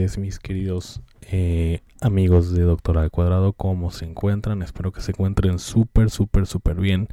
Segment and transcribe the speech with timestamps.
[0.00, 3.52] Mis queridos eh, amigos de Doctora al Cuadrado.
[3.52, 4.62] ¿Cómo se encuentran?
[4.62, 7.08] Espero que se encuentren súper, súper, súper bien.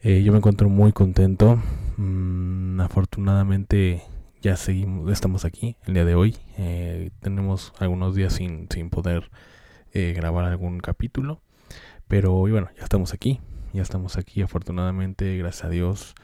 [0.00, 1.60] Eh, yo me encuentro muy contento.
[1.96, 4.04] Mm, afortunadamente
[4.40, 6.36] ya seguimos, estamos aquí el día de hoy.
[6.56, 9.30] Eh, tenemos algunos días sin, sin poder
[9.92, 11.42] grabar algún capítulo.
[12.06, 13.40] Pero bueno, ya estamos aquí.
[13.72, 16.14] Ya estamos aquí, afortunadamente, gracias a Dios,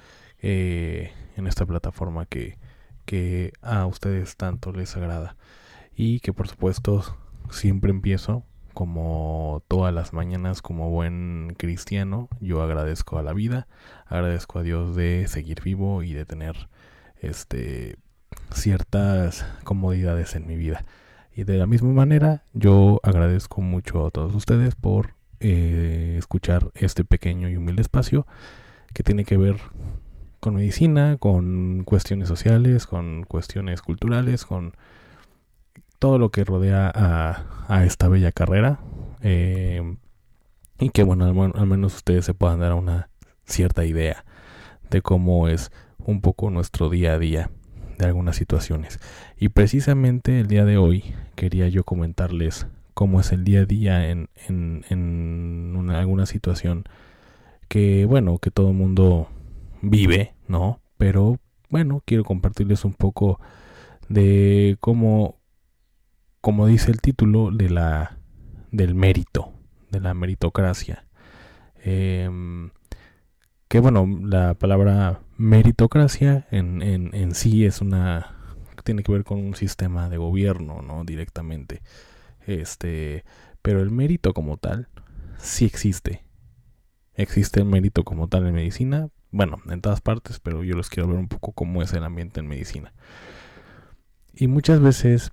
[0.41, 2.59] en esta plataforma que
[3.09, 5.35] que a ustedes tanto les agrada.
[5.97, 7.17] Y que por supuesto
[7.51, 12.29] siempre empiezo como todas las mañanas como buen cristiano.
[12.39, 13.67] Yo agradezco a la vida,
[14.07, 16.69] agradezco a Dios de seguir vivo y de tener
[17.23, 17.97] este
[18.53, 20.85] ciertas comodidades en mi vida.
[21.35, 27.05] Y de la misma manera, yo agradezco mucho a todos ustedes por eh, escuchar este
[27.05, 28.27] pequeño y humilde espacio
[28.93, 29.57] que tiene que ver
[30.41, 34.75] con medicina, con cuestiones sociales, con cuestiones culturales, con
[35.99, 38.81] todo lo que rodea a, esta bella carrera.
[39.23, 39.97] Eh,
[40.79, 43.09] y que bueno, al, menos ustedes se puedan dar una
[43.45, 44.25] cierta idea
[44.91, 47.51] de cómo es un poco nuestro día a día
[47.99, 49.01] de algunas situaciones.
[49.39, 54.09] Y precisamente el día de hoy quería yo comentarles cómo es el día a día
[54.09, 56.85] en, en, en alguna situación
[57.69, 59.29] que bueno, que todo el mundo
[59.83, 60.81] vive, ¿no?
[60.97, 63.41] Pero bueno, quiero compartirles un poco
[64.09, 65.37] de cómo,
[66.41, 68.19] como dice el título, de la,
[68.71, 69.53] del mérito,
[69.91, 71.07] de la meritocracia.
[71.83, 72.71] Em,
[73.69, 78.39] que bueno, la palabra meritocracia en, en, en sí es una
[78.89, 81.05] tiene que ver con un sistema de gobierno, ¿no?
[81.05, 81.83] Directamente.
[82.47, 83.25] Este,
[83.61, 84.89] pero el mérito como tal
[85.37, 86.25] sí existe.
[87.13, 91.09] Existe el mérito como tal en medicina, bueno, en todas partes, pero yo les quiero
[91.09, 92.93] ver un poco cómo es el ambiente en medicina.
[94.35, 95.31] Y muchas veces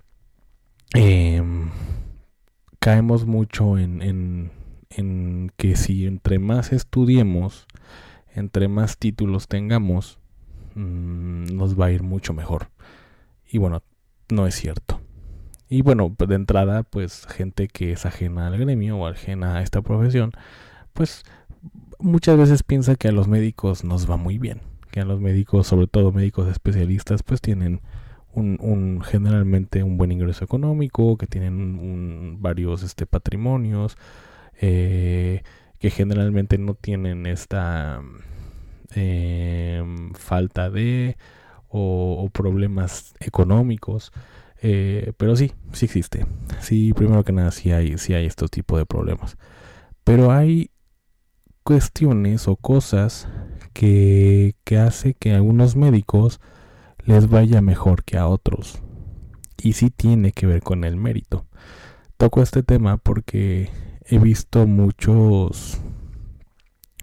[0.94, 1.70] em,
[2.78, 4.52] caemos mucho en, en,
[4.90, 7.66] en, que si entre más estudiemos,
[8.32, 10.20] entre más títulos tengamos,
[10.76, 12.68] mm, nos va a ir mucho mejor.
[13.44, 13.82] Y bueno,
[14.28, 15.00] no es cierto.
[15.68, 19.62] Y bueno, pues de entrada, pues gente que es ajena al gremio o ajena a
[19.62, 20.30] esta profesión,
[20.92, 21.24] pues
[21.98, 24.60] muchas veces piensa que a los médicos nos va muy bien,
[24.90, 27.80] que a los médicos, sobre todo médicos especialistas, pues tienen
[28.36, 33.96] un, generalmente un buen ingreso económico, que tienen varios este patrimonios,
[34.60, 35.42] eh,
[35.78, 38.02] que generalmente no tienen esta
[38.94, 41.16] em, falta de
[41.68, 44.12] o, problemas económicos.
[44.62, 46.26] Eh, pero sí, sí existe.
[46.60, 49.36] Sí, primero que nada, sí hay, sí hay este tipo de problemas.
[50.04, 50.70] Pero hay
[51.66, 53.28] cuestiones o cosas
[53.72, 56.40] que, que hace que a algunos médicos
[57.04, 58.80] les vaya mejor que a otros.
[59.60, 61.44] Y sí tiene que ver con el mérito.
[62.18, 63.68] Toco este tema porque
[64.04, 65.80] he visto muchos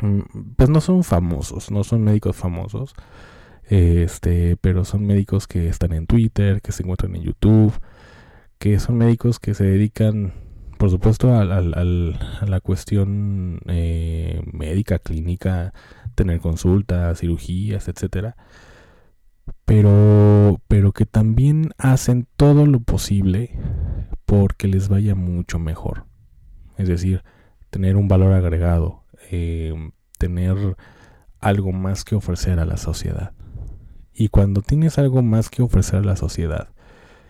[0.01, 2.95] mm, pues no son famosos, no son médicos famosos,
[3.65, 7.73] este, pero son médicos que están en Twitter, que se encuentran en YouTube,
[8.59, 10.33] que son médicos que se dedican,
[10.83, 15.73] por supuesto, a, la cuestión eh, médica, clínica,
[16.13, 18.35] tener consultas, cirugías, etcétera,
[19.63, 23.57] pero, pero que también hacen todo lo posible
[24.25, 26.05] porque les vaya mucho mejor.
[26.77, 27.23] Es decir,
[27.69, 29.73] tener un valor agregado, eh,
[30.17, 30.75] tener
[31.39, 33.31] algo más que ofrecer a la sociedad.
[34.13, 36.73] Y cuando tienes algo más que ofrecer a la sociedad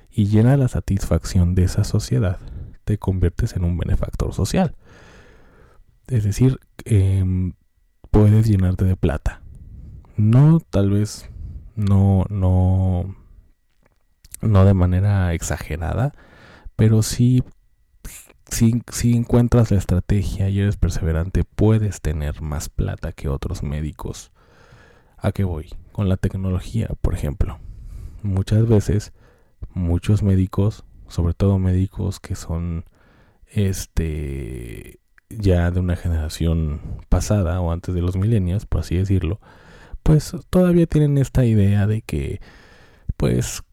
[0.09, 2.39] y llena la satisfacción de esa sociedad,
[2.83, 4.75] te conviertes en un benefactor social.
[6.07, 7.53] Es decir, em,
[8.12, 9.41] puedes llenarte de plata.
[10.18, 11.30] No, tal vez,
[11.75, 13.15] no, no,
[14.41, 16.13] no de manera exagerada,
[16.75, 17.44] pero sí,
[18.50, 24.31] si, encuentras la estrategia y eres perseverante, puedes tener más plata que otros médicos.
[25.18, 25.74] ¿A qué voy?
[25.91, 27.59] Con la tecnología, por ejemplo.
[28.21, 29.13] Muchas veces,
[29.74, 32.86] muchos médicos, sobre todo médicos que son
[33.48, 35.00] este
[35.30, 39.39] ya de una generación pasada o antes de los milenios, por así decirlo,
[40.04, 42.42] pues todavía tienen esta idea de que,
[43.18, 43.63] pues,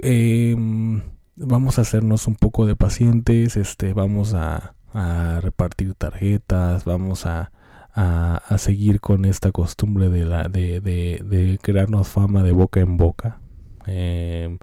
[0.00, 1.02] em,
[1.36, 7.52] vamos a hacernos un poco de pacientes, este, vamos a, a repartir tarjetas, vamos a,
[7.94, 12.96] a, seguir con esta costumbre de, la, de, de, de crearnos fama de boca en
[12.96, 13.40] boca
[13.86, 14.58] eh,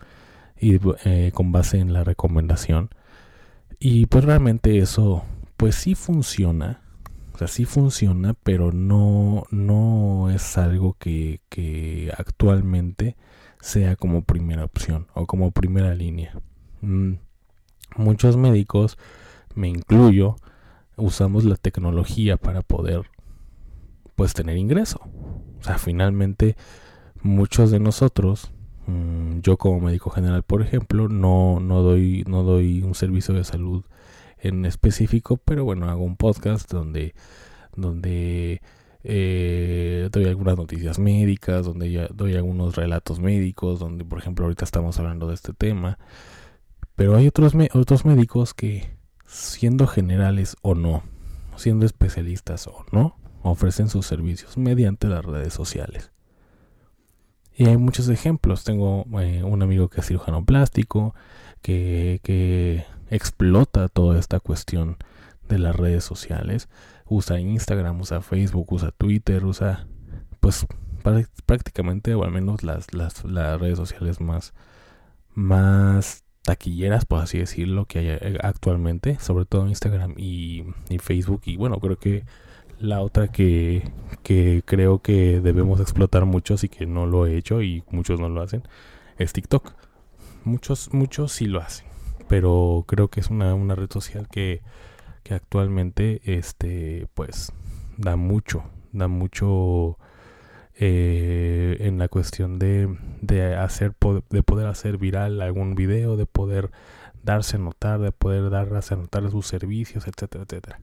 [0.61, 2.89] y eh, con base en la recomendación.
[3.79, 5.23] Y pues realmente eso
[5.57, 6.81] pues sí funciona,
[7.33, 13.17] o sea, sí funciona, pero no, no es algo que, que actualmente
[13.59, 16.39] sea como primera opción o como primera línea.
[16.81, 17.13] Mm,
[17.95, 18.97] muchos médicos,
[19.55, 20.35] me incluyo,
[20.95, 23.03] usamos la tecnología para poder
[24.15, 24.99] pues tener ingreso.
[25.59, 26.55] O sea, finalmente
[27.21, 28.51] muchos de nosotros,
[29.41, 33.83] yo como médico general, por ejemplo, no, no, doy, no doy un servicio de salud
[34.37, 37.13] en específico, pero bueno, hago un podcast donde,
[37.75, 38.61] donde
[39.03, 44.65] eh, doy algunas noticias médicas, donde ya doy algunos relatos médicos, donde por ejemplo ahorita
[44.65, 45.97] estamos hablando de este tema.
[46.95, 48.95] Pero hay otros, otros médicos que,
[49.25, 51.03] siendo generales o no,
[51.55, 56.11] siendo especialistas o no, ofrecen sus servicios mediante las redes sociales.
[57.55, 58.63] Y hay muchos ejemplos.
[58.63, 61.13] Tengo eh, un amigo que es cirujano plástico,
[61.61, 64.97] que, que explota toda esta cuestión
[65.47, 66.69] de las redes sociales.
[67.05, 69.85] Usa Instagram, usa Facebook, usa Twitter, usa
[70.39, 70.65] pues
[71.45, 74.53] prácticamente o al menos las, las, las redes sociales más,
[75.33, 81.41] más taquilleras, por así decirlo, que hay eh, actualmente, sobre todo Instagram y, y, Facebook.
[81.45, 82.23] Y bueno, creo que
[82.81, 83.83] la otra que,
[84.23, 88.29] que creo que debemos explotar muchos y que no lo he hecho y muchos no
[88.29, 88.63] lo hacen
[89.17, 89.73] es TikTok.
[90.43, 91.91] Muchos, muchos sí lo hacen
[92.31, 94.61] pero creo que es una, una red social que,
[95.23, 97.51] que, actualmente este pues
[97.97, 98.63] da mucho
[98.93, 99.97] da mucho
[100.75, 102.87] eh, en la cuestión de,
[103.21, 103.93] de hacer
[104.29, 106.71] de poder hacer viral algún video de poder
[107.21, 110.79] darse a notar de poder darse a notar sus servicios etcétera etcétera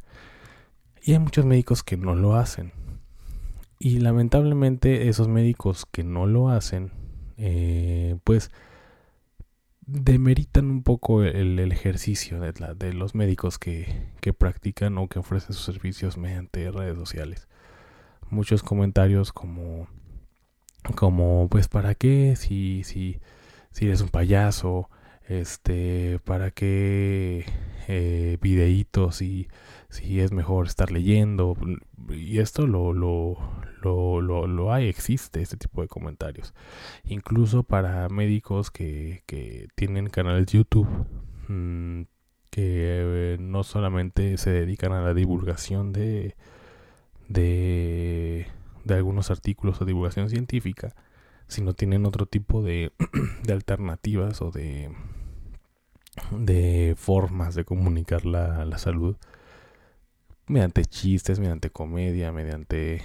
[1.03, 2.73] y hay muchos médicos que no lo hacen
[3.79, 6.93] y lamentablemente esos médicos que no lo hacen
[7.37, 8.51] eh, pues
[9.87, 15.55] demeritan un poco el, ejercicio de, de los médicos que, que, practican o que ofrecen
[15.55, 17.49] sus servicios mediante redes sociales.
[18.29, 19.89] Muchos comentarios como,
[20.95, 23.21] como pues para qué si, si,
[23.71, 24.91] si eres un payaso,
[25.29, 27.45] este, para qué
[27.87, 29.49] eh, videitos y
[29.91, 31.57] si es mejor estar leyendo.
[32.11, 33.39] Y esto lo, lo,
[33.83, 36.55] lo, lo, lo, hay, existe este tipo de comentarios.
[37.05, 40.89] Incluso para médicos que, que tienen canales YouTube,
[41.49, 42.03] mmm,
[42.51, 46.35] que no solamente se dedican a la divulgación de,
[47.29, 48.47] de,
[48.85, 50.95] de algunos artículos o divulgación científica,
[51.47, 52.93] sino tienen otro tipo de,
[53.45, 54.91] de alternativas o de,
[56.31, 59.17] de formas de comunicar la, la salud
[60.47, 63.03] mediante chistes, mediante comedia, mediante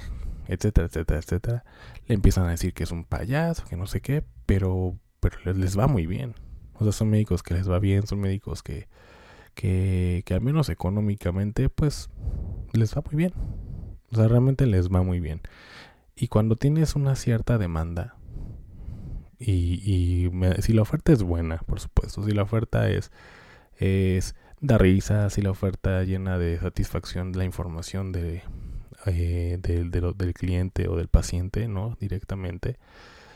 [0.47, 1.63] etcétera, etcétera, etcétera,
[2.07, 5.77] le empiezan a decir que es un payaso, que no sé qué, pero, pero les,
[5.77, 6.35] va muy bien.
[6.75, 8.87] O sea, son médicos que les va bien, son médicos que,
[9.53, 12.09] que, que al menos económicamente, pues,
[12.73, 13.33] les va muy bien.
[14.11, 15.41] O sea, realmente les va muy bien.
[16.15, 18.15] Y cuando tienes una cierta demanda,
[19.39, 23.11] y, y si la oferta es buena, por supuesto, si la oferta es,
[23.77, 28.43] es da risa, si la oferta llena de satisfacción la información de
[29.05, 31.97] eh, del, cliente o del paciente, ¿no?
[31.99, 32.77] Directamente.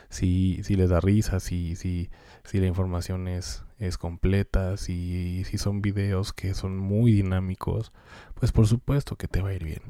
[0.10, 2.10] Si, si les da risa, si, si,
[2.46, 7.92] si la información es, es completa, si, si son videos que son muy dinámicos,
[8.36, 9.82] pues por supuesto que te va a ir bien.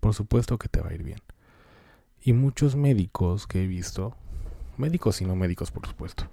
[0.00, 1.20] Por supuesto que te va a ir bien.
[2.20, 4.14] Y muchos médicos que he visto,
[4.80, 6.28] médicos y no médicos por supuesto,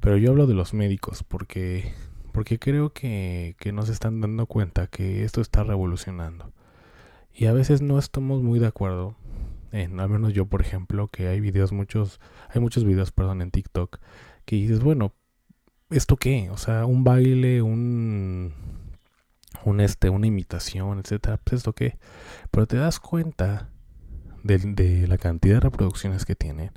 [0.00, 1.92] pero yo hablo de los médicos porque,
[2.32, 6.52] porque creo que, que no se están dando cuenta que esto está revolucionando.
[7.34, 9.16] Y a veces no estamos muy de acuerdo,
[9.72, 13.50] en, al menos yo por ejemplo, que hay videos, muchos, hay muchos videos, perdón, en
[13.50, 13.98] TikTok,
[14.44, 15.12] que dices, bueno,
[15.90, 16.50] ¿esto qué?
[16.50, 18.54] O sea, un baile, un,
[19.64, 21.98] un este, una imitación, etcétera, pues esto qué.
[22.50, 23.70] Pero te das cuenta
[24.42, 26.70] de la cantidad de reproducciones que tienen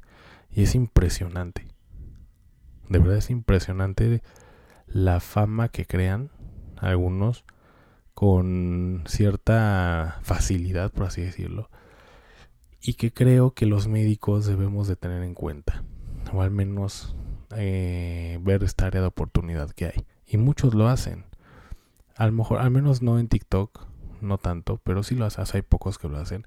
[0.53, 1.67] y es impresionante.
[2.89, 4.21] De verdad es impresionante
[4.87, 6.29] la fama que crean
[6.77, 7.45] algunos
[8.13, 11.69] con cierta facilidad, por así decirlo,
[12.81, 15.83] y que creo que los médicos debemos de tener en cuenta,
[16.33, 17.15] o al menos
[17.55, 20.05] eh, ver esta área de oportunidad que hay.
[20.25, 21.25] Y muchos lo hacen.
[22.15, 23.87] A lo mejor, al menos no en TikTok,
[24.21, 26.45] no tanto, pero sí lo hacen, hay pocos que lo hacen.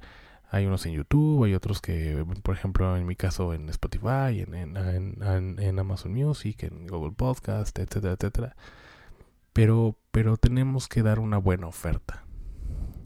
[0.54, 4.54] Hay unos en YouTube, hay otros que, por ejemplo, en mi caso en Spotify, en,
[4.54, 8.56] en, en, Amazon Music, en Google Podcast, etcétera, etcétera.
[9.52, 12.24] Pero, pero tenemos que dar una buena oferta.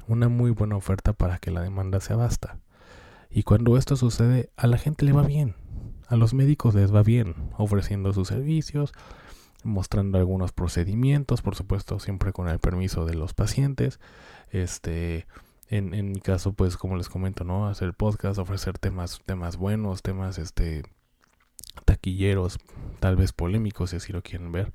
[0.06, 2.58] Una muy buena oferta para que la demanda se abasta.
[3.30, 5.54] Y cuando esto sucede, a la gente le va bien.
[6.06, 8.92] A los médicos les va bien, ofreciendo sus servicios,
[9.64, 14.00] mostrando algunos procedimientos, por supuesto, siempre con el permiso de los pacientes.
[14.50, 15.26] Este
[15.68, 17.68] en, en mi caso, pues como les comento, ¿no?
[17.68, 20.82] Hacer podcast, ofrecer temas, temas buenos, temas este
[21.84, 22.58] taquilleros,
[23.00, 24.72] tal vez polémicos si así lo quieren ver.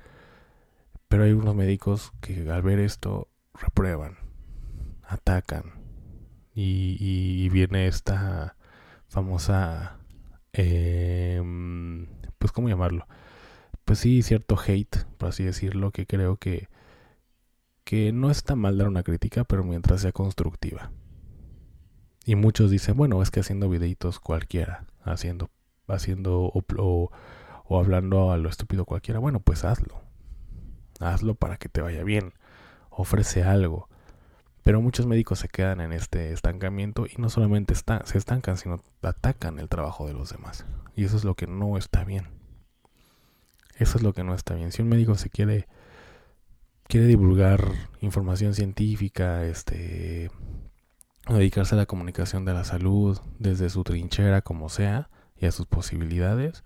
[1.07, 4.17] Pero hay unos médicos que al ver esto reprueban,
[5.03, 5.73] atacan.
[6.55, 8.55] Y, y viene esta
[9.07, 9.97] famosa,
[10.53, 11.41] eh,
[12.37, 13.07] pues cómo llamarlo,
[13.85, 16.67] pues sí, cierto hate, por así decirlo, que creo que
[17.83, 20.91] que no está mal dar una crítica, pero mientras sea constructiva.
[22.25, 25.49] Y muchos dicen, bueno, es que haciendo videitos cualquiera, haciendo,
[25.87, 27.11] haciendo o,
[27.65, 30.01] o, hablando a lo estúpido cualquiera, bueno, pues hazlo.
[30.99, 32.33] Hazlo para que te vaya bien.
[32.89, 33.89] Ofrece algo.
[34.63, 39.59] Pero muchos médicos se quedan en este estancamiento y no solamente se estancan, sino atacan
[39.59, 40.65] el trabajo de los demás.
[40.95, 42.27] Y eso es lo que no está bien.
[43.75, 44.71] Eso es lo que no está bien.
[44.71, 45.67] Si un médico se quiere
[46.87, 47.65] quiere divulgar
[48.01, 50.29] información científica, este,
[51.27, 55.65] dedicarse a la comunicación de la salud desde su trinchera como sea y a sus
[55.67, 56.63] posibilidades.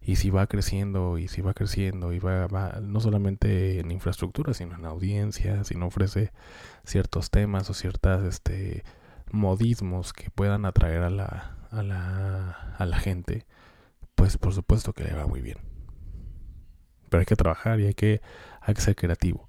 [0.00, 4.54] Y si va creciendo y si va creciendo y va, va no solamente en infraestructura,
[4.54, 6.32] sino en audiencia, si no ofrece
[6.84, 8.84] ciertos temas o ciertas este,
[9.32, 13.44] modismos que puedan atraer a la, a la, a la gente,
[14.14, 15.58] pues por supuesto que le va muy bien.
[17.10, 18.20] Pero hay que trabajar y hay que,
[18.60, 19.47] hay que ser creativo.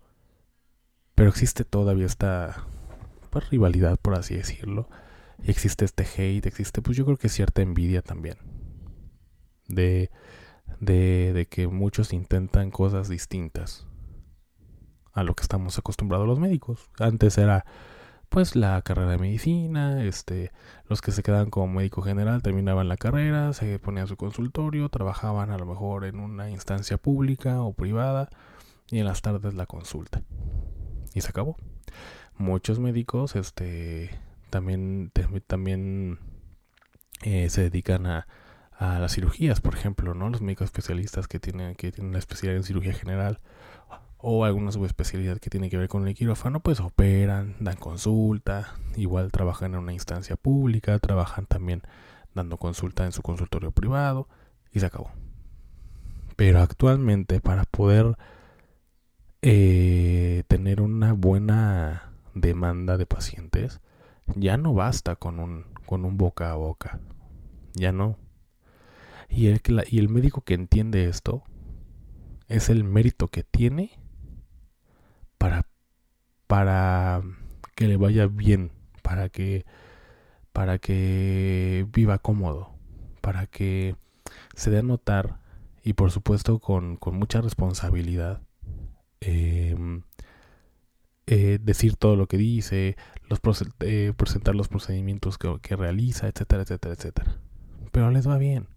[1.20, 2.66] Pero existe todavía esta
[3.30, 4.88] pues, rivalidad, por así decirlo.
[5.44, 8.38] Y existe este hate, existe, pues yo creo que cierta envidia también.
[9.68, 10.12] De,
[10.80, 13.86] de, de que muchos intentan cosas distintas
[15.12, 16.90] a lo que estamos acostumbrados los médicos.
[17.00, 17.66] Antes era
[18.30, 20.54] pues la carrera de medicina, este,
[20.88, 25.52] los que se quedaban como médico general terminaban la carrera, se ponían su consultorio, trabajaban
[25.52, 28.30] a lo mejor en una instancia pública o privada
[28.90, 30.24] y en las tardes la consulta
[31.14, 31.58] y se acabó.
[32.38, 34.10] Muchos médicos este,
[34.50, 35.12] también,
[35.48, 36.20] también
[37.24, 38.28] eh, se dedican a,
[38.72, 40.30] a las cirugías, por ejemplo, ¿no?
[40.30, 43.40] Los médicos especialistas que tienen, que tienen una especialidad en cirugía general
[44.22, 49.32] o alguna subespecialidad que tiene que ver con el quirófano, pues operan, dan consulta, igual
[49.32, 51.84] trabajan en una instancia pública, trabajan también
[52.34, 54.28] dando consulta en su consultorio privado
[54.74, 55.12] y se acabó.
[56.36, 58.18] Pero actualmente para poder
[59.42, 63.80] eh, tener una buena demanda de pacientes,
[64.36, 67.00] ya no basta con un, con un boca a boca.
[67.74, 68.18] Ya no.
[69.30, 71.44] Y el, y el médico que entiende esto
[72.48, 73.92] es el mérito que tiene
[75.38, 75.68] para,
[76.48, 77.22] para
[77.76, 78.72] que le vaya bien,
[79.04, 79.66] para que,
[80.52, 82.72] para que viva cómodo,
[83.22, 83.96] para que
[84.56, 85.40] se dé a notar
[85.84, 88.42] y por supuesto con, con mucha responsabilidad
[89.22, 90.04] Em,
[91.28, 92.96] eh, decir todo lo que dice,
[93.82, 97.38] eh, presentar los procedimientos que, realiza, etcétera, etcétera, etcétera.
[97.92, 98.68] Pero les va bien.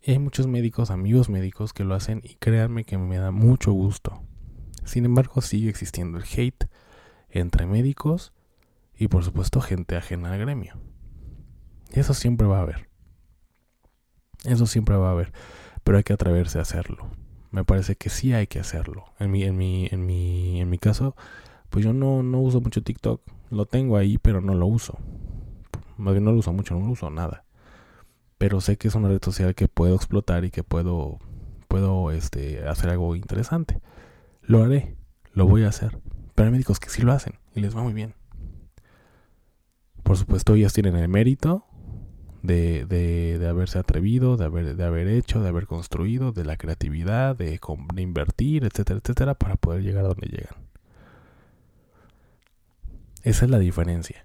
[0.00, 3.72] Y hay muchos médicos, amigos médicos que lo hacen y créanme que me da mucho
[3.72, 4.22] gusto.
[4.84, 6.68] Sin embargo, sigue existiendo el hate
[7.30, 8.32] entre médicos
[8.96, 10.78] y por supuesto gente ajena al gremio.
[11.90, 12.88] Eso siempre va a haber.
[14.44, 15.32] Eso siempre va a haber,
[15.82, 17.10] pero hay que atreverse a hacerlo.
[17.50, 19.06] Me parece que sí hay que hacerlo.
[19.18, 21.16] En mi, en mi, en mi, en mi caso,
[21.70, 23.20] pues yo no, no uso mucho TikTok.
[23.50, 24.98] Lo tengo ahí, pero no lo uso.
[25.96, 27.44] Más bien no lo uso mucho, no lo uso nada.
[28.38, 31.18] Pero sé que es una red social que puedo explotar y que puedo,
[31.68, 33.80] puedo este, hacer algo interesante.
[34.42, 34.96] Lo haré,
[35.32, 35.98] lo voy a hacer.
[36.34, 38.14] Pero hay médicos que sí lo hacen y les va muy bien.
[40.02, 41.64] Por supuesto, ellos tienen el mérito
[42.46, 46.56] de, de, de, haberse atrevido, de haber, de haber hecho, de haber construido, de la
[46.56, 47.60] creatividad, de,
[47.96, 50.66] invertir, etcétera, etcétera, para poder llegar a donde llegan.
[53.22, 54.24] Esa es la diferencia.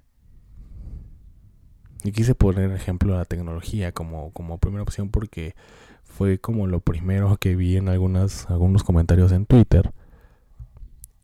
[2.03, 5.55] Y quise poner ejemplo a la tecnología como, como primera opción porque
[6.03, 9.91] fue como lo primero que vi en algunas, algunos comentarios en Twitter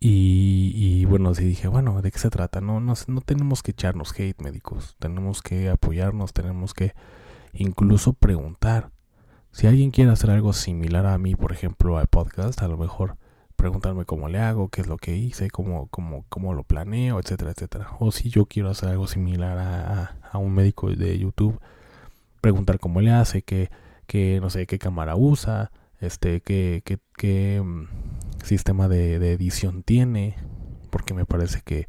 [0.00, 2.60] y, y, bueno, sí dije, bueno, ¿de qué se trata?
[2.60, 6.94] No, no, no tenemos que echarnos hate médicos, tenemos que apoyarnos, tenemos que
[7.52, 8.90] incluso preguntar.
[9.50, 13.16] Si alguien quiere hacer algo similar a mí, por ejemplo, al podcast, a lo mejor
[13.56, 17.50] preguntarme cómo le hago, qué es lo que hice, cómo, cómo, cómo lo planeo, etcétera,
[17.50, 17.88] etcétera.
[17.98, 21.58] O si yo quiero hacer algo similar a, a un médico de YouTube,
[22.40, 23.70] preguntar cómo le hace, qué,
[24.06, 27.86] qué no sé, qué cámara usa, este, qué, qué, qué mm,
[28.42, 30.36] sistema de, edición tiene,
[30.90, 31.88] porque me parece que,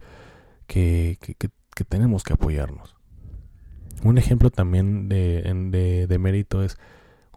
[0.67, 2.95] que, que, tenemos que apoyarnos.
[4.03, 6.77] Un ejemplo también de, de, mérito es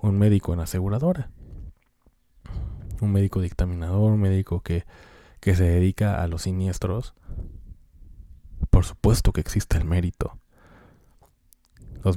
[0.00, 1.30] un médico en aseguradora.
[3.00, 4.84] Un médico dictaminador, un médico que,
[5.40, 7.14] que se dedica a los siniestros.
[8.70, 10.38] Por supuesto que existe el mérito.
[12.04, 12.16] Los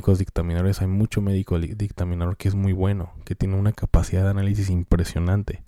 [0.00, 4.70] dictaminadores hay mucho médico dictaminador que es muy bueno, que tiene una capacidad de análisis
[4.70, 5.64] impresionante.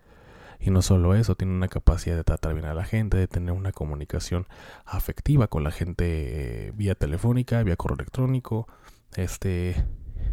[0.61, 3.53] Y no solo eso, tiene una capacidad de tratar bien a la gente, de tener
[3.53, 4.47] una comunicación
[4.85, 8.69] afectiva con la gente eh, vía telefónica, vía correo electrónico,
[9.17, 9.85] este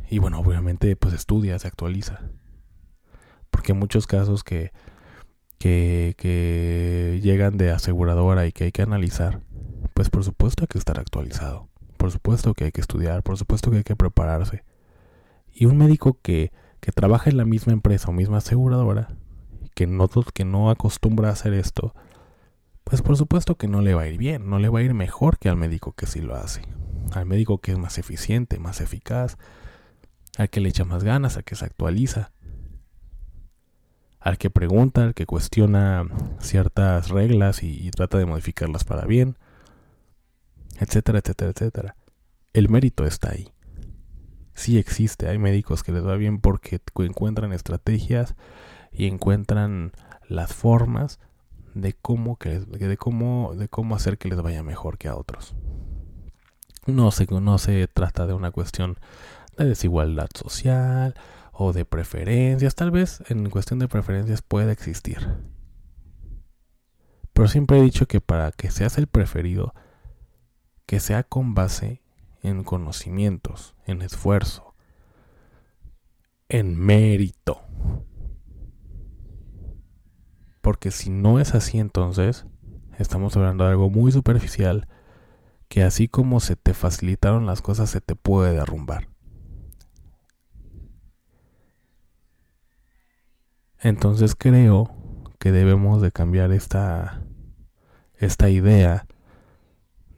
[0.10, 2.22] y bueno, obviamente pues estudia, se actualiza.
[3.52, 4.72] Porque muchos casos que,
[5.58, 9.42] que, que llegan de aseguradora y que hay que analizar,
[9.94, 11.69] pues por supuesto hay que estar actualizado,
[12.00, 14.64] por supuesto que hay que estudiar, por supuesto que hay que prepararse.
[15.54, 19.10] Y un médico que, que trabaja en la misma empresa o misma aseguradora,
[19.76, 21.94] que no, que no acostumbra a hacer esto,
[22.86, 24.94] pues por supuesto que no le va a ir bien, no le va a ir
[24.94, 26.62] mejor que al médico que sí lo hace.
[27.12, 29.38] Al médico que es más eficiente, más eficaz,
[30.38, 32.32] al que le echa más ganas, al que se actualiza,
[34.22, 36.06] al que pregunta, al que cuestiona
[36.40, 39.38] ciertas reglas y, y trata de modificarlas para bien,
[40.80, 41.96] etcétera, etcétera, etcétera.
[42.54, 43.54] El mérito está ahí.
[44.54, 48.36] Sí existe, hay médicos que les va bien porque encuentran estrategias
[48.92, 49.92] y encuentran
[50.28, 51.20] las formas
[51.76, 55.56] de cómo, que, de cómo, de cómo hacer que les vaya mejor que a otros.
[56.88, 58.98] No se, no se trata de una cuestión
[59.58, 61.14] de desigualdad social
[61.52, 62.76] o de preferencias.
[62.76, 65.20] Tal vez en cuestión de preferencias pueda existir.
[67.34, 69.74] Pero siempre he dicho que para que seas el preferido,
[70.90, 72.02] que sea con base
[72.42, 74.74] en conocimientos, en esfuerzo,
[76.48, 77.62] en mérito.
[80.62, 82.48] Porque si no es así entonces,
[82.98, 84.88] estamos hablando de algo muy superficial
[85.68, 89.10] que así como se te facilitaron las cosas, se te puede derrumbar.
[93.80, 94.90] Entonces creo
[95.38, 97.22] que debemos de cambiar esta,
[98.18, 99.06] esta idea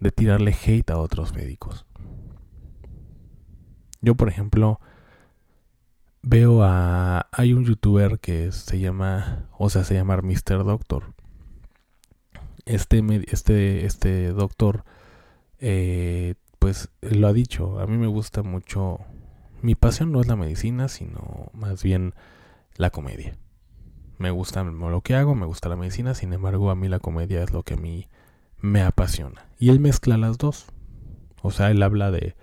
[0.02, 1.86] de tirarle hate a otros médicos.
[4.02, 4.82] Yo, por ejemplo,
[6.22, 7.28] veo a...
[7.32, 10.66] Hay un youtuber que se llama, o sea, se llama Mr.
[10.66, 11.14] Doctor.
[12.66, 14.84] Este, este, este doctor,
[15.60, 19.00] eh, pues lo ha dicho, a mí me gusta mucho...
[19.62, 22.16] Mi pasión no es la medicina, sino más bien
[22.76, 23.38] la comedia
[24.22, 27.44] me gusta lo que hago, me gusta la medicina, sin embargo a mí la comedia
[27.44, 28.08] es lo que a mí
[28.62, 29.46] me apasiona.
[29.60, 30.68] Y él mezcla las dos.
[31.42, 32.36] O sea, él habla de,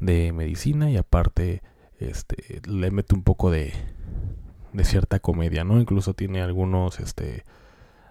[0.00, 1.62] de medicina y aparte
[1.98, 3.72] este, le mete un poco de,
[4.72, 5.80] de cierta comedia, ¿no?
[5.80, 7.44] Incluso tiene algunos, este,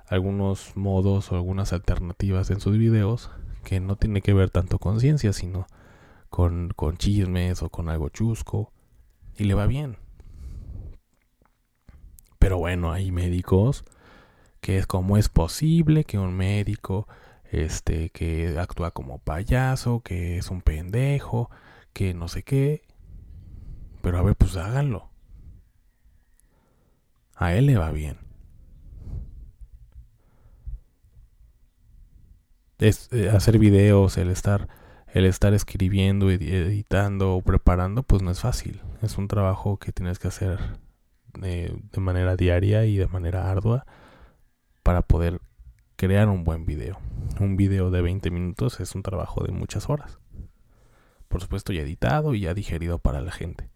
[0.08, 3.30] algunos modos o algunas alternativas en sus videos
[3.64, 5.68] que no tiene que ver tanto con ciencia, sino
[6.30, 8.72] con, con chismes o con algo chusco.
[9.36, 9.98] Y le va bien.
[12.40, 13.84] Pero bueno, hay médicos
[14.62, 17.08] que es como es posible que un médico
[17.52, 21.50] este que actúa como payaso, que es un pendejo,
[21.94, 22.84] que no sé qué.
[24.02, 25.10] Pero a ver, pues háganlo.
[27.36, 28.18] A él le va bien.
[32.80, 34.68] Es, eh, hacer videos, el estar
[35.14, 38.82] el estar escribiendo, editando o preparando, pues no es fácil.
[39.02, 40.60] Es un trabajo que tienes que hacer
[41.34, 43.86] de, manera diaria y de manera ardua
[44.84, 45.40] para poder
[45.98, 47.00] crear un buen video.
[47.40, 50.20] Un video de 20 minutos es un trabajo de muchas horas.
[51.28, 53.70] Por supuesto ya editado y ya digerido para la gente.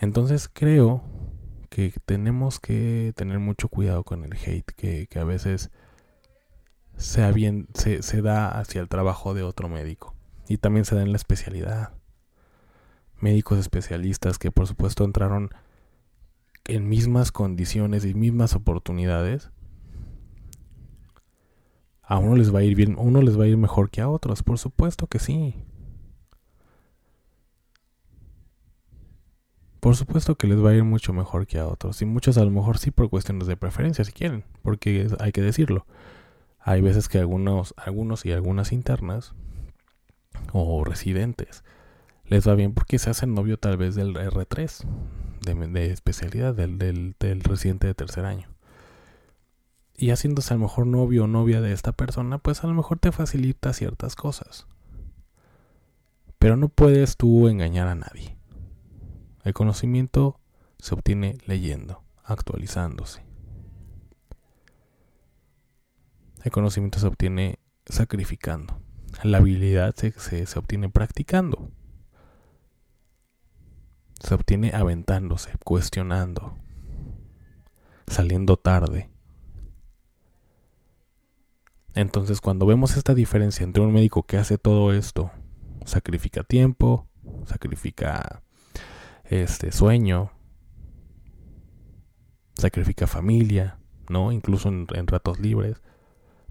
[0.00, 1.02] Entonces creo
[1.70, 5.70] que tenemos que tener mucho cuidado con el hate que, a veces
[6.96, 10.14] sea bien, se, se da hacia el trabajo de otro médico.
[10.48, 11.94] Y también se da en la especialidad
[13.20, 15.50] médicos especialistas que por supuesto entraron
[16.66, 19.50] en mismas condiciones y mismas oportunidades,
[22.02, 24.08] a uno les va a ir bien, uno les va a ir mejor que a
[24.08, 25.64] otros, por supuesto que sí.
[29.80, 32.02] Por supuesto que les va a ir mucho mejor que a otros.
[32.02, 34.44] Y muchos a lo mejor sí por cuestiones de preferencia si quieren.
[34.62, 35.86] Porque hay que decirlo.
[36.60, 39.34] Hay veces que algunos, algunos y algunas internas
[40.52, 41.64] o residentes
[42.24, 44.84] les va bien porque se hacen novio tal vez del R3,
[45.42, 48.48] de, especialidad, del, del, residente de tercer año.
[49.96, 52.98] Y haciéndose a lo mejor novio o novia de esta persona, pues a lo mejor
[52.98, 54.66] te facilita ciertas cosas.
[56.38, 58.36] Pero no puedes tú engañar a nadie.
[59.44, 60.40] El conocimiento
[60.78, 63.24] se obtiene leyendo, actualizándose.
[66.42, 68.80] El conocimiento se obtiene sacrificando.
[69.22, 71.70] La habilidad se, se obtiene practicando
[74.22, 76.56] se obtiene aventándose, cuestionando,
[78.06, 79.10] saliendo tarde.
[81.94, 85.30] Entonces cuando vemos esta diferencia entre un médico que hace todo esto,
[85.84, 87.08] sacrifica tiempo,
[87.44, 88.42] sacrifica
[89.24, 90.30] este sueño,
[92.54, 94.30] sacrifica familia, ¿no?
[94.30, 95.82] Incluso en, en ratos libres,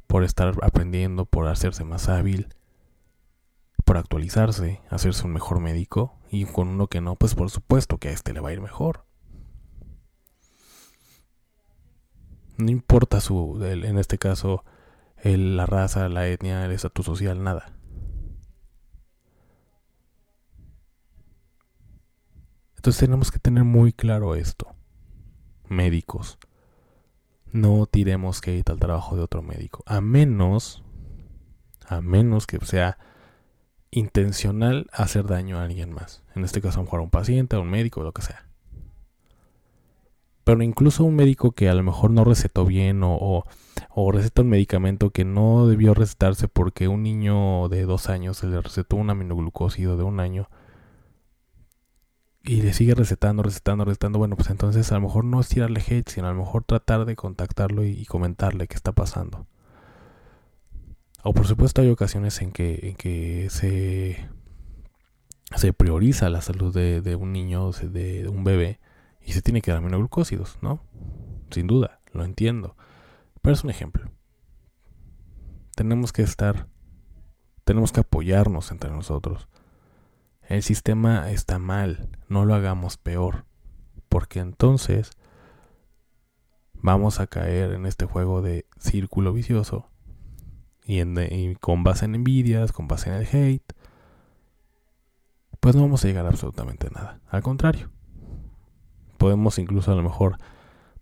[0.07, 2.49] por estar aprendiendo, por hacerse más hábil,
[3.91, 8.07] por actualizarse, hacerse un mejor médico, y con uno que no, pues por supuesto que
[8.07, 9.03] a este le va a ir mejor.
[12.55, 14.63] No importa su, en este caso,
[15.21, 17.73] la raza, la etnia, el estatus social, nada.
[22.77, 24.73] Entonces tenemos que tener muy claro esto.
[25.67, 26.39] Médicos.
[27.51, 29.83] No tiremos que al trabajo de otro médico.
[29.85, 30.81] A menos,
[31.89, 32.97] a menos que sea
[33.91, 36.23] intencional hacer daño a alguien más.
[36.35, 38.47] En este caso, a un paciente, a un médico, lo que sea.
[40.43, 43.43] Pero incluso un médico que a lo mejor no recetó bien o,
[44.11, 48.59] receta un medicamento que no debió recetarse porque un niño de dos años se le
[48.59, 50.49] recetó un aminoglucósido de un año
[52.43, 55.83] y le sigue recetando, recetando, recetando, bueno, pues entonces a lo mejor no es tirarle
[55.87, 59.45] hate, sino a lo mejor tratar de contactarlo y comentarle qué está pasando.
[61.23, 64.27] O por supuesto hay ocasiones en que, en que se,
[65.55, 68.79] se prioriza la salud de, un niño, de, de, un bebé,
[69.23, 70.83] y se tiene que dar aminoglucósidos, ¿no?
[71.51, 72.75] Sin duda, lo entiendo.
[73.41, 74.11] Pero es un ejemplo.
[75.75, 76.67] tenemos que estar,
[77.65, 79.47] tenemos que apoyarnos entre nosotros.
[80.41, 83.45] El sistema está mal, no lo hagamos peor,
[84.09, 85.11] porque entonces
[86.73, 89.90] vamos a caer en este juego de círculo vicioso
[90.85, 93.73] y, en, con base en envidias, con base en el hate,
[95.59, 97.19] pues no vamos a llegar a absolutamente nada.
[97.29, 97.89] Al contrario,
[99.17, 100.37] podemos incluso a lo mejor,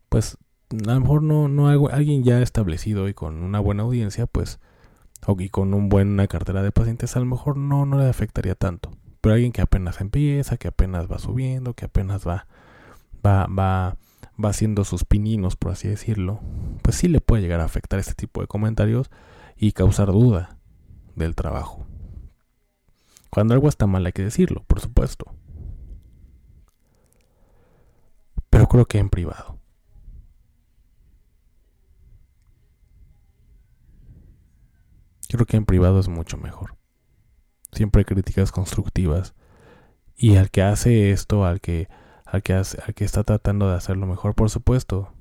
[0.09, 0.37] pues
[0.71, 4.59] a lo mejor no, no alguien ya establecido y con una buena audiencia, pues,
[5.37, 8.91] y con un buena cartera de pacientes, a lo mejor no, no le afectaría tanto.
[9.21, 12.47] Pero alguien que apenas empieza, que apenas va subiendo, que apenas va,
[13.25, 13.97] va, va,
[14.43, 16.39] va haciendo sus pininos, por así decirlo,
[16.81, 19.09] pues sí le puede llegar a afectar este tipo de comentarios
[19.59, 20.57] y causar duda
[21.15, 21.85] del trabajo.
[23.29, 25.35] Cuando algo está mal hay que decirlo, por supuesto.
[28.49, 29.59] Pero creo que en privado.
[35.27, 36.75] Creo que en privado es mucho mejor.
[37.71, 39.35] Siempre hay críticas constructivas.
[40.15, 41.87] Y al que hace esto, al que,
[42.25, 45.13] al que, hace, al que está tratando de hacerlo mejor, por supuesto,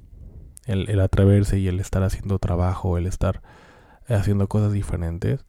[0.65, 3.43] el, el y el estar haciendo trabajo, el estar
[4.09, 5.45] haciendo cosas diferentes,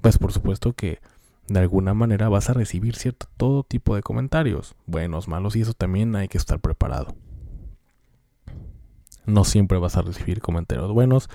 [0.00, 1.00] pues por supuesto que
[1.48, 5.74] de alguna manera vas a recibir cierto todo tipo de comentarios, buenos, malos, y eso
[5.74, 7.14] también hay que estar preparado.
[9.26, 11.28] No siempre vas a recibir comentarios buenos,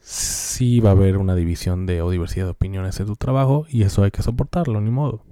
[0.00, 3.82] sí va a haber una división de o diversidad de opiniones en tu trabajo y
[3.82, 5.24] eso hay que soportarlo, ni modo.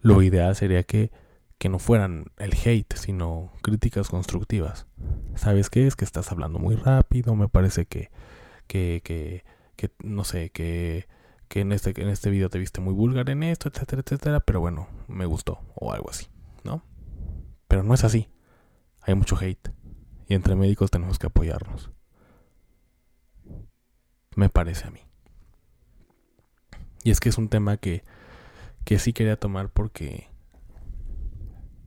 [0.00, 1.10] Lo ideal sería que,
[1.62, 4.88] que no fueran el hate, sino críticas constructivas.
[5.36, 5.86] ¿Sabes qué?
[5.86, 8.10] Es que estás hablando muy rápido, me parece que,
[8.66, 9.44] que, que,
[9.76, 11.06] que no sé, que,
[11.46, 14.58] que en este, en este video te viste muy vulgar en esto, etcétera, etcétera, pero
[14.58, 16.26] bueno, me gustó, o algo así,
[16.64, 16.82] ¿no?
[17.68, 18.28] Pero no es así.
[19.00, 19.70] Hay mucho hate
[20.26, 21.92] y entre médicos tenemos que apoyarnos.
[24.34, 25.02] Me parece a mí.
[27.04, 28.02] Y es que es un tema que,
[28.84, 30.31] que sí quería tomar porque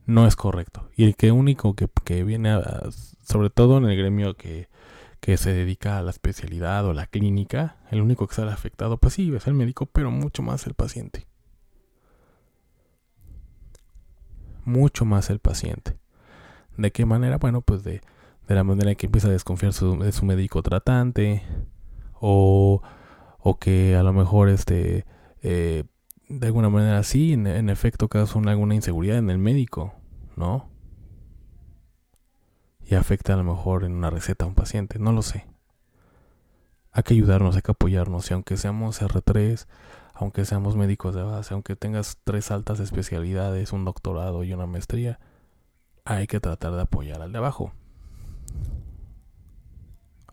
[0.05, 0.89] no es correcto.
[0.95, 2.57] Y el que único que, que viene,
[3.23, 4.69] sobre todo en el gremio que,
[5.19, 9.13] que se dedica a la especialidad o la clínica, el único que sale afectado, pues
[9.15, 11.27] sí, es el médico, pero mucho más el paciente.
[14.63, 15.99] Mucho más el paciente.
[16.77, 17.37] ¿De qué manera?
[17.37, 18.01] Bueno, pues de
[18.47, 21.41] de la manera en que empieza a desconfiar de su médico tratante
[22.13, 22.81] o,
[23.39, 25.05] o que a lo mejor este
[25.41, 25.85] eh,
[26.39, 29.93] de alguna manera sí en, efecto causa alguna inseguridad en el médico
[30.35, 30.69] no
[32.85, 35.47] y afecta a lo mejor en una receta a un paciente no lo sé.
[36.91, 39.65] Hay que ayudarnos hay que apoyarnos y aunque seamos R3
[40.13, 45.19] aunque seamos médicos de base aunque tengas tres altas especialidades un doctorado y una maestría
[46.05, 47.73] hay que tratar de apoyar al de abajo.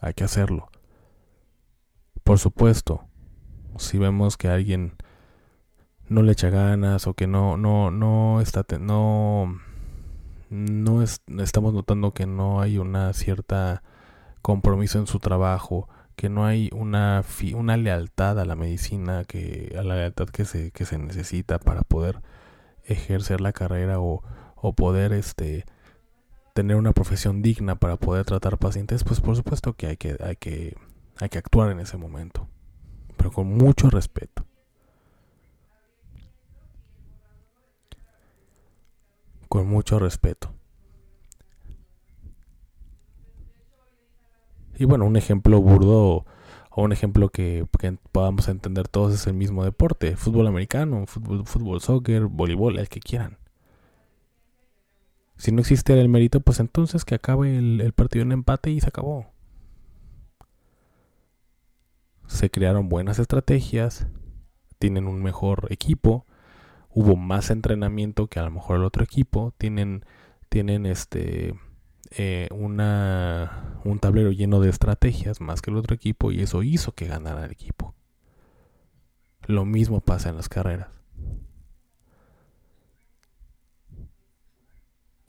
[0.01, 0.69] Hay que hacerlo.
[2.23, 3.07] Por supuesto,
[3.79, 4.97] si vemos que alguien
[6.12, 9.59] no le echa ganas o que no no no está no
[10.51, 13.83] no estamos notando que no hay una cierta
[14.42, 19.83] compromiso en su trabajo, que no hay una una lealtad a la medicina, que a
[19.83, 22.20] la lealtad que se que se necesita para poder
[22.85, 24.22] ejercer la carrera o,
[24.57, 25.64] o poder este
[26.55, 30.37] tener una profesión digna para poder tratar pacientes, pues por supuesto que hay que, hay
[30.37, 30.77] que,
[31.18, 32.48] hay que actuar en ese momento,
[33.16, 34.44] pero con mucho respeto.
[39.53, 40.55] Con mucho respeto.
[44.79, 46.25] Y bueno, un ejemplo burdo
[46.71, 47.67] o un ejemplo que,
[48.12, 53.01] podamos entender todos es el mismo deporte, fútbol americano, fútbol, fútbol, soccer, voleibol, el que
[53.01, 53.37] quieran.
[55.37, 58.88] Si no existe el mérito, pues entonces que acabe el, partido en empate y se
[58.88, 59.35] acabó.
[62.27, 64.07] Se crearon buenas estrategias,
[64.79, 66.25] tienen un mejor equipo,
[66.95, 70.05] hubo más entrenamiento que a lo mejor el otro equipo, tienen,
[70.49, 71.55] tienen este
[72.11, 76.93] eh, una, un tablero lleno de estrategias más que el otro equipo y eso hizo
[76.93, 77.95] que ganara el equipo.
[79.47, 80.89] Lo mismo pasa en las carreras.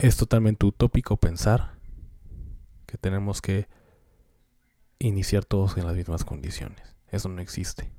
[0.06, 1.78] es totalmente utópico pensar
[2.86, 3.68] que tenemos que
[4.98, 6.94] iniciar todos en las mismas condiciones.
[7.08, 7.90] Eso no existe.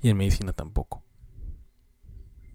[0.00, 1.02] Y en medicina tampoco.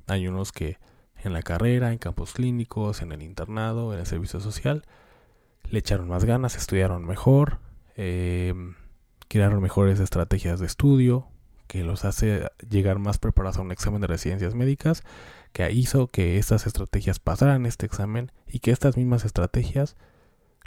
[0.07, 0.77] Hay unos que
[1.23, 4.83] en la carrera, en campos clínicos, en el internado, en el servicio social,
[5.69, 7.59] le echaron más ganas, estudiaron mejor,
[7.95, 8.75] em,
[9.29, 11.27] crearon mejores estrategias de estudio,
[11.67, 15.03] que los hace llegar más preparados a un examen de residencias médicas
[15.53, 19.95] que hizo que estas estrategias pasaran este examen y que estas mismas estrategias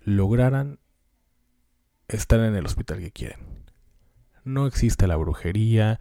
[0.03, 0.79] lograran
[2.09, 3.41] estar en el hospital que quieren.
[4.45, 6.01] No existe la brujería,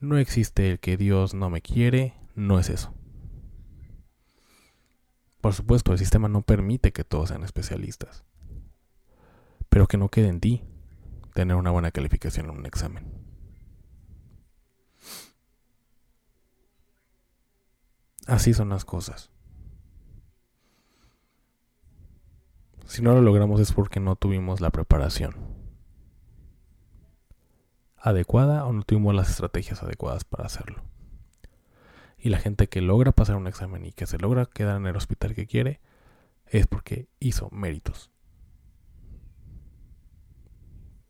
[0.00, 2.94] no existe el que Dios no me quiere, no es eso.
[5.40, 8.24] Por supuesto, el sistema no permite que todos sean especialistas,
[9.68, 10.62] pero que no quede en ti
[11.34, 13.10] tener una buena calificación en un examen.
[18.26, 19.30] Así son las cosas.
[22.86, 25.34] Si no lo logramos es porque no tuvimos la preparación
[27.96, 30.82] adecuada o no tuvimos las estrategias adecuadas para hacerlo.
[32.22, 34.96] Y la gente que logra pasar un examen y que se logra quedar en el
[34.96, 35.80] hospital que quiere
[36.46, 38.10] es porque hizo méritos.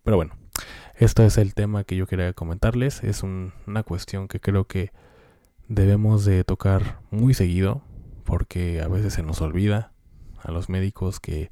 [0.03, 0.35] Pero bueno,
[0.96, 3.05] esto es el tema que yo quería comentarles.
[3.05, 4.90] Es una cuestión que creo que
[5.68, 7.83] debemos de tocar muy seguido
[8.25, 9.92] porque a veces se nos olvida
[10.42, 11.51] a los médicos que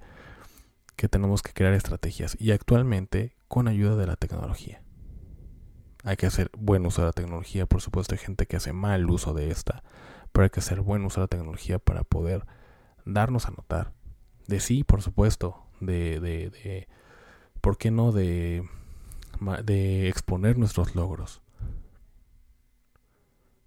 [1.01, 4.83] que tenemos que crear estrategias y actualmente con ayuda de la tecnología.
[6.03, 9.09] Hay que hacer buen uso de la tecnología, por supuesto hay gente que hace mal
[9.11, 9.83] uso de esta,
[10.33, 12.47] pero hay que hacer buen uso de la tecnología para poder
[13.05, 13.93] darnos a notar.
[14.47, 16.89] De sí, por supuesto, de, de, de
[17.61, 18.13] ¿por qué no?
[18.13, 18.67] De,
[19.65, 21.43] de exponer nuestros logros.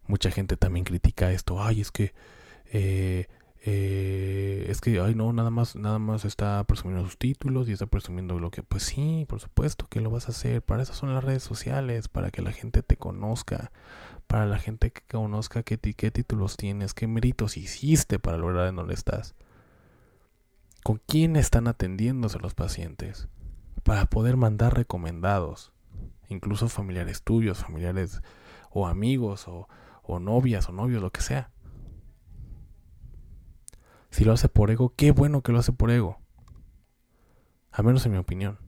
[0.08, 2.14] Mucha gente también critica esto, ay, es que
[2.72, 3.28] eh,
[3.66, 7.86] eh, es que, ay no, nada más, nada más está presumiendo sus títulos y está
[7.86, 10.62] presumiendo lo que, pues sí, por supuesto que lo vas a hacer.
[10.62, 13.72] Para eso son las redes sociales, para que la gente te conozca,
[14.28, 18.96] para la gente que conozca qué, títulos tienes, qué méritos hiciste para lograr en donde
[18.96, 19.34] estás.
[20.84, 23.30] ¿Con quién están atendiéndose los pacientes?
[23.84, 25.72] Para poder mandar recomendados,
[26.28, 28.22] incluso familiares tuyos, familiares
[28.72, 29.70] o amigos o,
[30.02, 31.53] o novias o novios, lo que sea
[34.14, 36.20] si lo hace por ego, qué bueno que lo hace por ego.
[37.72, 38.60] A menos en mi opinión.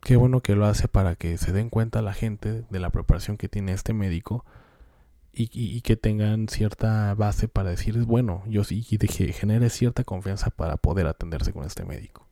[0.00, 3.38] Qué bueno que lo hace para que se den cuenta la gente de la preparación
[3.38, 4.44] que tiene este médico
[5.32, 10.50] y, que tengan cierta base para decir bueno, yo sí, y que genere cierta confianza
[10.50, 12.28] para poder atenderse con este médico.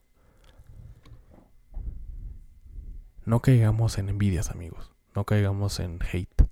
[3.25, 4.93] No caigamos en envidias, amigos.
[5.13, 6.49] No caigamos en hate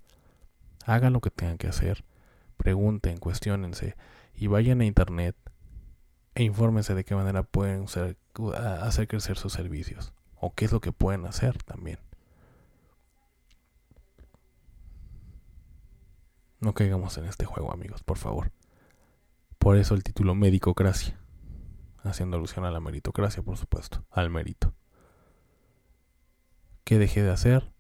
[0.88, 2.06] hagan lo que tengan que hacer,
[2.56, 3.95] pregunten, cuestionense
[4.34, 5.36] y vayan a internet
[6.34, 10.93] e infórmense de qué manera pueden hacer crecer sus servicios o qué es lo que
[10.93, 12.00] pueden hacer también.
[16.60, 18.52] No caigamos en este juego, amigos, por favor.
[19.60, 21.19] Por eso el título Medicocracia,
[22.04, 24.73] haciendo alusión a la meritocracia, por supuesto, al mérito.
[26.84, 27.71] ¿Qué dejé de hacer?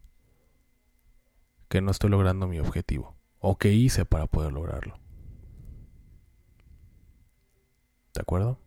[1.69, 4.99] Que no estoy logrando mi objetivo o qué hice para poder lograrlo.
[8.13, 8.57] ¿De acuerdo?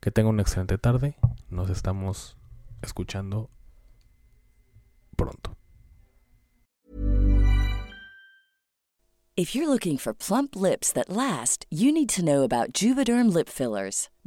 [0.00, 1.16] Que tenga una excelente tarde.
[1.48, 2.36] Nos estamos
[2.82, 3.50] escuchando
[5.16, 5.56] pronto.
[9.36, 13.48] If you're looking for plump lips that last, you need to know about Juvederm lip
[13.48, 14.08] fillers.